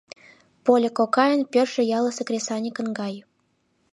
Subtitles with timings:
[0.65, 3.15] Поля кокайын пӧртшӧ ялысе кресаньыкын гай.